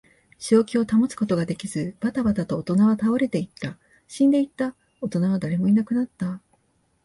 [0.39, 3.77] 正気を保つことができず、ばたばたと大人は倒れていった。
[4.07, 4.75] 死んでいった。
[4.99, 6.41] 大人は誰もいなくなった。